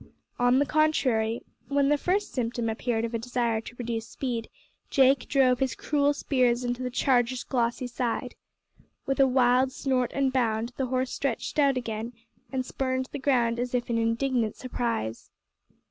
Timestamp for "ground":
13.19-13.59